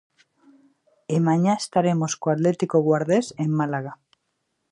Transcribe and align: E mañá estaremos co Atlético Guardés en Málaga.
E 1.15 1.17
mañá 1.27 1.53
estaremos 1.59 2.11
co 2.19 2.27
Atlético 2.31 2.77
Guardés 2.87 3.25
en 3.43 3.49
Málaga. 3.59 3.93